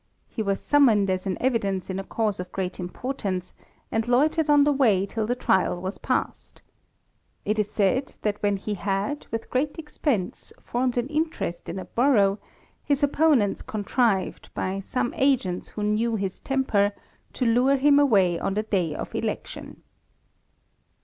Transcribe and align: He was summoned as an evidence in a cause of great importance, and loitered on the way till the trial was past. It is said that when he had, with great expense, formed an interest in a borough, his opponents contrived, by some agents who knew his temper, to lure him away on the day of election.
He 0.27 0.41
was 0.41 0.59
summoned 0.59 1.11
as 1.11 1.27
an 1.27 1.37
evidence 1.39 1.87
in 1.87 1.99
a 1.99 2.03
cause 2.03 2.39
of 2.39 2.51
great 2.51 2.79
importance, 2.79 3.53
and 3.91 4.07
loitered 4.07 4.49
on 4.49 4.63
the 4.63 4.71
way 4.71 5.05
till 5.05 5.27
the 5.27 5.35
trial 5.35 5.79
was 5.79 5.99
past. 5.99 6.63
It 7.45 7.59
is 7.59 7.69
said 7.69 8.15
that 8.23 8.41
when 8.41 8.57
he 8.57 8.73
had, 8.73 9.27
with 9.29 9.51
great 9.51 9.77
expense, 9.77 10.51
formed 10.59 10.97
an 10.97 11.05
interest 11.09 11.69
in 11.69 11.77
a 11.77 11.85
borough, 11.85 12.39
his 12.83 13.03
opponents 13.03 13.61
contrived, 13.61 14.49
by 14.55 14.79
some 14.79 15.13
agents 15.15 15.67
who 15.67 15.83
knew 15.83 16.15
his 16.15 16.39
temper, 16.39 16.93
to 17.33 17.45
lure 17.45 17.77
him 17.77 17.99
away 17.99 18.39
on 18.39 18.55
the 18.55 18.63
day 18.63 18.95
of 18.95 19.13
election. 19.13 19.83